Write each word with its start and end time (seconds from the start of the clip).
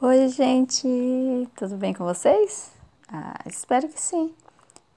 Oi, 0.00 0.28
gente, 0.28 0.86
tudo 1.56 1.76
bem 1.76 1.92
com 1.92 2.04
vocês? 2.04 2.70
Ah, 3.08 3.34
espero 3.46 3.88
que 3.88 4.00
sim. 4.00 4.32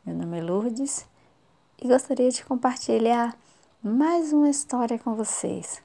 Meu 0.06 0.16
nome 0.16 0.38
é 0.38 0.44
Lourdes 0.44 1.08
e 1.82 1.88
gostaria 1.88 2.30
de 2.30 2.46
compartilhar 2.46 3.36
mais 3.82 4.32
uma 4.32 4.48
história 4.48 5.00
com 5.00 5.16
vocês. 5.16 5.82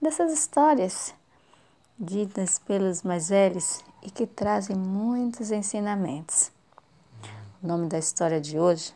Dessas 0.00 0.32
histórias 0.32 1.12
ditas 1.98 2.60
pelos 2.60 3.02
mais 3.02 3.28
velhos 3.28 3.80
e 4.04 4.08
que 4.08 4.24
trazem 4.24 4.76
muitos 4.76 5.50
ensinamentos. 5.50 6.52
O 7.60 7.66
nome 7.66 7.88
da 7.88 7.98
história 7.98 8.40
de 8.40 8.56
hoje 8.56 8.94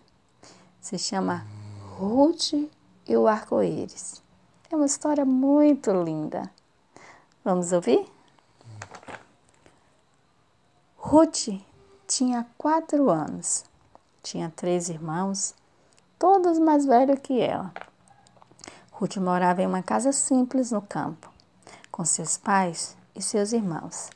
se 0.81 0.97
chama 1.01 1.45
Ruth 1.99 2.53
e 3.05 3.17
o 3.17 3.27
Arco-Íris. 3.27 4.23
É 4.71 4.77
uma 4.77 4.87
história 4.87 5.25
muito 5.25 5.91
linda. 5.91 6.49
Vamos 7.45 7.73
ouvir? 7.73 8.16
Ruth 11.16 11.48
tinha 12.06 12.47
quatro 12.59 13.09
anos. 13.09 13.65
Tinha 14.23 14.52
três 14.55 14.91
irmãos, 14.91 15.55
todos 16.19 16.59
mais 16.59 16.84
velhos 16.84 17.20
que 17.20 17.41
ela. 17.41 17.73
Ruth 18.92 19.16
morava 19.16 19.62
em 19.62 19.66
uma 19.66 19.83
casa 19.83 20.12
simples 20.12 20.73
no 20.73 20.83
campo, 20.83 21.30
com 21.91 22.05
seus 22.05 22.37
pais 22.37 22.95
e 23.15 23.23
seus 23.23 23.55
irmãos. 23.55 24.11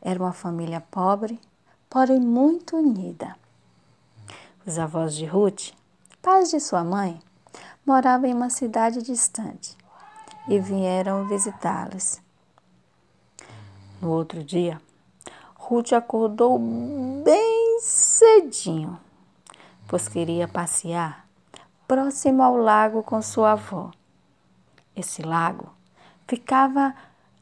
Era 0.00 0.18
uma 0.18 0.32
família 0.32 0.80
pobre, 0.90 1.38
porém 1.90 2.20
muito 2.20 2.78
unida. 2.78 3.36
Os 4.66 4.78
avós 4.78 5.14
de 5.14 5.26
Ruth, 5.26 5.72
pais 6.22 6.48
de 6.48 6.58
sua 6.58 6.82
mãe, 6.82 7.20
moravam 7.84 8.30
em 8.30 8.32
uma 8.32 8.48
cidade 8.48 9.02
distante 9.02 9.76
e 10.48 10.58
vieram 10.58 11.28
visitá-los. 11.28 12.18
No 14.00 14.08
outro 14.08 14.42
dia, 14.42 14.80
Ruth 15.66 15.94
acordou 15.94 16.58
bem 16.58 17.78
cedinho, 17.80 19.00
pois 19.88 20.06
queria 20.06 20.46
passear 20.46 21.26
próximo 21.88 22.42
ao 22.42 22.54
lago 22.54 23.02
com 23.02 23.22
sua 23.22 23.52
avó. 23.52 23.90
Esse 24.94 25.22
lago 25.22 25.72
ficava 26.28 26.94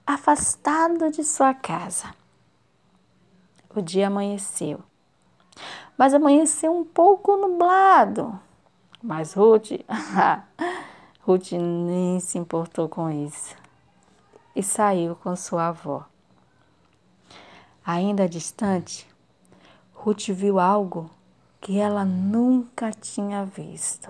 afastado 0.07 1.11
de 1.11 1.25
sua 1.25 1.53
casa. 1.53 2.15
O 3.75 3.83
dia 3.83 4.07
amanheceu, 4.07 4.79
mas 5.99 6.15
amanheceu 6.15 6.73
um 6.73 6.85
pouco 6.85 7.37
nublado. 7.37 8.39
Mas 9.03 9.35
Ruth, 9.35 9.73
Ruth 11.27 11.51
nem 11.51 12.21
se 12.21 12.39
importou 12.39 12.89
com 12.89 13.11
isso 13.11 13.57
e 14.55 14.63
saiu 14.63 15.17
com 15.17 15.35
sua 15.35 15.67
avó. 15.67 16.12
Ainda 17.85 18.29
distante, 18.29 19.09
Ruth 19.93 20.29
viu 20.29 20.61
algo 20.61 21.11
que 21.61 21.81
ela 21.81 22.05
nunca 22.05 22.93
tinha 22.93 23.45
visto. 23.45 24.09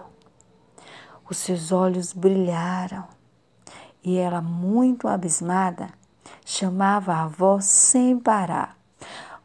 Os 1.28 1.38
seus 1.38 1.72
olhos 1.72 2.12
brilharam 2.12 3.08
e 4.04 4.18
ela, 4.18 4.42
muito 4.42 5.08
abismada, 5.08 5.88
chamava 6.44 7.14
a 7.14 7.22
avó 7.22 7.60
sem 7.60 8.18
parar. 8.18 8.76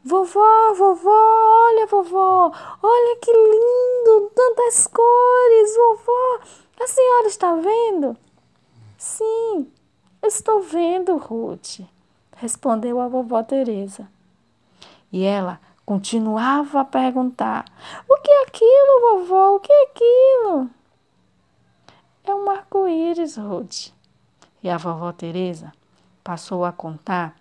Vovó, 0.03 0.73
vovó, 0.73 1.09
olha, 1.69 1.85
vovó, 1.87 2.51
olha 2.81 3.17
que 3.21 3.31
lindo, 3.31 4.31
tantas 4.35 4.87
cores, 4.87 5.75
vovó, 5.77 6.39
a 6.81 6.87
senhora 6.87 7.27
está 7.27 7.55
vendo? 7.55 8.17
Sim, 8.97 9.71
estou 10.23 10.61
vendo, 10.61 11.17
Ruth, 11.17 11.79
respondeu 12.35 12.99
a 12.99 13.07
vovó 13.07 13.41
Teresa. 13.43 14.16
E 15.11 15.23
ela 15.23 15.59
continuava 15.85 16.81
a 16.81 16.85
perguntar: 16.85 17.65
O 18.07 18.17
que 18.17 18.31
é 18.31 18.43
aquilo, 18.43 19.01
vovó? 19.01 19.55
O 19.55 19.59
que 19.59 19.71
é 19.71 19.83
aquilo? 19.83 20.69
É 22.23 22.35
um 22.35 22.49
arco-íris, 22.49 23.37
Ruth. 23.37 23.93
E 24.61 24.69
a 24.69 24.77
vovó 24.77 25.11
Teresa 25.11 25.71
passou 26.23 26.65
a 26.65 26.71
contar 26.71 27.35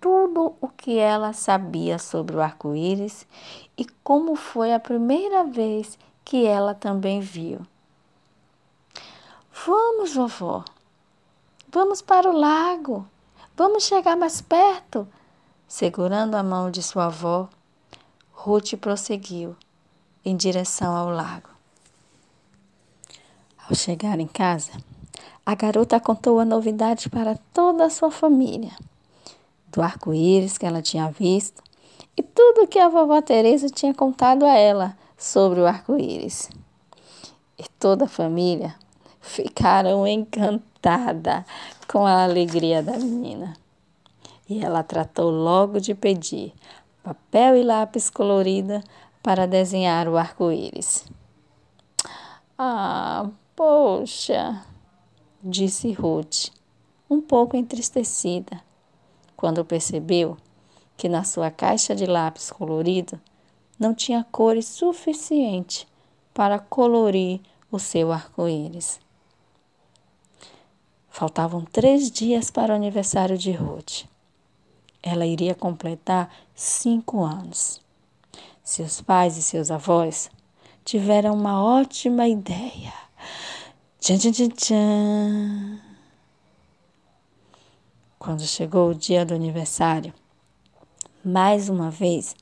tudo 0.00 0.54
o 0.60 0.68
que 0.68 0.98
ela 0.98 1.32
sabia 1.32 1.98
sobre 1.98 2.36
o 2.36 2.40
arco-íris 2.40 3.26
e 3.78 3.86
como 4.02 4.34
foi 4.34 4.74
a 4.74 4.80
primeira 4.80 5.44
vez 5.44 5.98
que 6.24 6.44
ela 6.44 6.74
também 6.74 7.20
viu. 7.20 7.60
Vamos, 9.64 10.14
vovó. 10.14 10.64
Vamos 11.68 12.02
para 12.02 12.28
o 12.28 12.36
lago. 12.36 13.06
Vamos 13.56 13.84
chegar 13.84 14.16
mais 14.16 14.40
perto, 14.40 15.06
Segurando 15.66 16.34
a 16.34 16.42
mão 16.42 16.70
de 16.70 16.82
sua 16.82 17.06
avó, 17.06 17.48
Ruth 18.32 18.74
prosseguiu 18.80 19.56
em 20.24 20.36
direção 20.36 20.94
ao 20.94 21.10
lago. 21.10 21.48
Ao 23.68 23.74
chegar 23.74 24.20
em 24.20 24.26
casa, 24.26 24.72
a 25.44 25.54
garota 25.54 25.98
contou 25.98 26.38
a 26.38 26.44
novidade 26.44 27.08
para 27.08 27.38
toda 27.52 27.86
a 27.86 27.90
sua 27.90 28.10
família, 28.10 28.72
do 29.72 29.82
arco-íris 29.82 30.58
que 30.58 30.66
ela 30.66 30.82
tinha 30.82 31.10
visto 31.10 31.62
e 32.16 32.22
tudo 32.22 32.68
que 32.68 32.78
a 32.78 32.88
vovó 32.88 33.20
Teresa 33.20 33.68
tinha 33.68 33.92
contado 33.92 34.44
a 34.44 34.54
ela 34.54 34.96
sobre 35.16 35.60
o 35.60 35.66
arco-íris. 35.66 36.50
E 37.58 37.64
toda 37.78 38.04
a 38.04 38.08
família 38.08 38.74
ficaram 39.20 40.06
encantada 40.06 41.44
com 41.88 42.06
a 42.06 42.22
alegria 42.22 42.82
da 42.82 42.92
menina. 42.92 43.54
E 44.48 44.62
ela 44.62 44.82
tratou 44.82 45.30
logo 45.30 45.80
de 45.80 45.94
pedir 45.94 46.52
papel 47.02 47.56
e 47.56 47.62
lápis 47.62 48.10
colorida 48.10 48.82
para 49.22 49.46
desenhar 49.46 50.06
o 50.08 50.16
arco-íris. 50.16 51.06
Ah, 52.58 53.28
poxa, 53.56 54.64
disse 55.42 55.92
Ruth, 55.92 56.50
um 57.08 57.20
pouco 57.20 57.56
entristecida, 57.56 58.60
quando 59.36 59.64
percebeu 59.64 60.36
que 60.96 61.08
na 61.08 61.24
sua 61.24 61.50
caixa 61.50 61.94
de 61.94 62.06
lápis 62.06 62.50
colorido 62.50 63.20
não 63.78 63.94
tinha 63.94 64.24
cores 64.30 64.66
suficiente 64.66 65.88
para 66.32 66.58
colorir 66.58 67.40
o 67.70 67.78
seu 67.78 68.12
arco-íris. 68.12 69.00
Faltavam 71.08 71.64
três 71.64 72.10
dias 72.10 72.50
para 72.50 72.72
o 72.72 72.76
aniversário 72.76 73.38
de 73.38 73.52
Ruth 73.52 74.04
ela 75.04 75.26
iria 75.26 75.54
completar 75.54 76.30
cinco 76.54 77.22
anos. 77.22 77.78
Seus 78.62 79.02
pais 79.02 79.36
e 79.36 79.42
seus 79.42 79.70
avós 79.70 80.30
tiveram 80.82 81.34
uma 81.34 81.62
ótima 81.62 82.26
ideia. 82.26 82.94
Tchan, 84.00 84.16
tchan, 84.16 84.32
tchan, 84.32 84.48
tchan. 84.48 85.80
Quando 88.18 88.40
chegou 88.40 88.88
o 88.88 88.94
dia 88.94 89.26
do 89.26 89.34
aniversário, 89.34 90.14
mais 91.22 91.68
uma 91.68 91.90
vez, 91.90 92.34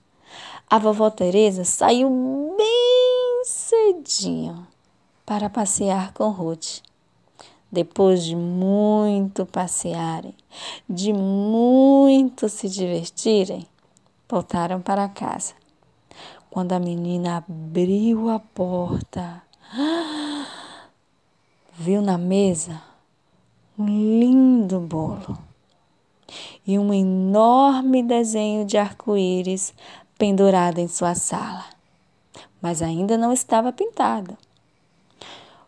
a 0.71 0.79
vovó 0.79 1.11
Teresa 1.11 1.65
saiu 1.65 2.09
bem 2.57 3.43
cedinho 3.45 4.65
para 5.27 5.51
passear 5.51 6.13
com 6.13 6.31
Ruth. 6.31 6.83
Depois 7.71 8.23
de 8.23 8.37
muito 8.37 9.47
passearem, 9.47 10.35
de 10.87 11.11
muito 11.13 12.12
se 12.49 12.69
divertirem, 12.69 13.67
voltaram 14.29 14.81
para 14.81 15.09
casa. 15.09 15.55
Quando 16.51 16.73
a 16.73 16.79
menina 16.79 17.39
abriu 17.39 18.29
a 18.29 18.39
porta, 18.39 19.43
viu 21.73 22.03
na 22.03 22.19
mesa 22.19 22.83
um 23.79 23.87
lindo 23.87 24.81
bolo 24.81 25.39
e 26.67 26.79
um 26.79 26.93
enorme 26.93 28.03
desenho 28.03 28.65
de 28.65 28.77
arco-íris 28.77 29.75
pendurado 30.19 30.79
em 30.79 30.89
sua 30.89 31.15
sala. 31.15 31.65
Mas 32.61 32.81
ainda 32.81 33.17
não 33.17 33.33
estava 33.33 33.73
pintado. 33.73 34.37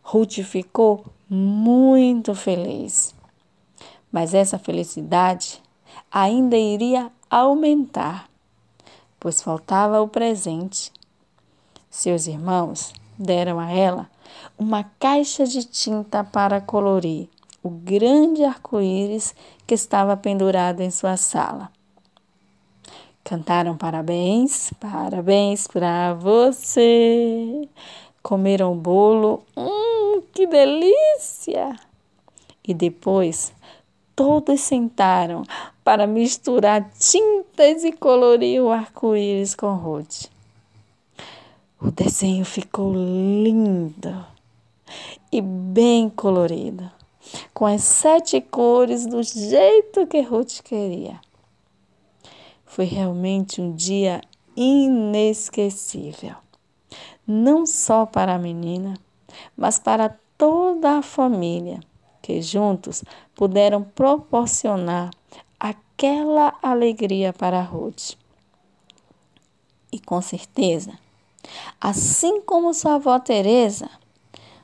Ruth 0.02 0.43
ficou 0.44 1.05
muito 1.28 2.34
feliz. 2.34 3.14
Mas 4.12 4.32
essa 4.32 4.58
felicidade 4.58 5.60
ainda 6.11 6.56
iria 6.56 7.11
aumentar, 7.31 8.29
pois 9.19 9.43
faltava 9.43 10.00
o 10.00 10.08
presente. 10.08 10.93
Seus 11.91 12.26
irmãos 12.26 12.93
deram 13.19 13.58
a 13.61 13.70
ela 13.70 14.11
uma 14.58 14.85
caixa 14.99 15.46
de 15.46 15.64
tinta 15.64 16.25
para 16.25 16.61
colorir 16.61 17.29
o 17.62 17.70
grande 17.70 18.44
arco-íris 18.44 19.35
que 19.67 19.75
estava 19.75 20.17
pendurado 20.17 20.81
em 20.81 20.91
sua 20.91 21.17
sala. 21.17 21.70
Cantaram 23.25 23.75
parabéns, 23.75 24.70
parabéns 24.79 25.67
para 25.67 26.12
você. 26.12 27.67
Comeram 28.23 28.73
o 28.73 28.76
bolo, 28.76 29.43
hum, 29.56 30.23
que 30.32 30.46
delícia! 30.46 31.75
E 32.67 32.75
depois 32.75 33.52
todos 34.14 34.61
sentaram 34.61 35.43
para 35.82 36.06
misturar 36.06 36.90
tintas 36.99 37.84
e 37.84 37.93
colorir 37.93 38.62
o 38.62 38.70
arco-íris 38.70 39.55
com 39.55 39.75
Ruth. 39.75 40.26
O 41.81 41.90
desenho 41.90 42.44
ficou 42.44 42.93
lindo 42.94 44.26
e 45.31 45.40
bem 45.40 46.08
colorido, 46.08 46.90
com 47.52 47.66
as 47.66 47.82
sete 47.82 48.40
cores 48.40 49.05
do 49.06 49.22
jeito 49.22 50.06
que 50.06 50.20
Ruth 50.20 50.60
queria. 50.62 51.20
Foi 52.64 52.84
realmente 52.84 53.60
um 53.60 53.75
dia 53.75 54.20
inesquecível, 54.56 56.37
não 57.26 57.67
só 57.67 58.06
para 58.06 58.34
a 58.34 58.38
menina, 58.38 58.94
mas 59.56 59.78
para 59.78 60.17
toda 60.38 60.99
a 60.99 61.02
família, 61.02 61.81
que 62.24 62.40
juntos 62.40 63.04
puderam 63.34 63.82
proporcionar 63.84 65.10
aquela 65.60 66.54
alegria 66.62 67.34
para 67.34 67.60
Ruth. 67.60 68.12
E 69.92 70.00
com 70.00 70.22
certeza, 70.22 70.98
assim 71.78 72.40
como 72.40 72.72
sua 72.72 72.94
avó 72.94 73.20
Teresa, 73.20 73.90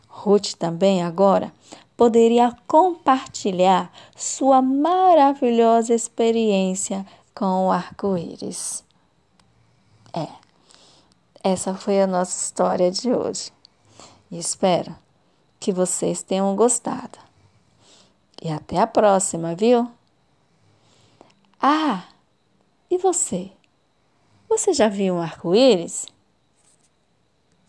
Ruth 0.08 0.54
também 0.54 1.02
agora 1.02 1.52
poderia 1.98 2.56
compartilhar 2.66 3.92
sua 4.16 4.62
maravilhosa 4.62 5.92
experiência 5.92 7.04
com 7.34 7.66
o 7.66 7.70
arco-íris. 7.70 8.82
É, 10.14 10.28
essa 11.44 11.74
foi 11.74 12.00
a 12.00 12.06
nossa 12.06 12.42
história 12.42 12.90
de 12.90 13.12
hoje. 13.12 13.52
E 14.30 14.38
espero 14.38 14.96
que 15.60 15.74
vocês 15.74 16.22
tenham 16.22 16.56
gostado. 16.56 17.29
E 18.40 18.50
até 18.50 18.78
a 18.78 18.86
próxima, 18.86 19.54
viu? 19.54 19.90
Ah, 21.60 22.04
e 22.90 22.96
você? 22.96 23.50
Você 24.48 24.72
já 24.72 24.88
viu 24.88 25.14
um 25.14 25.20
arco-íris? 25.20 26.06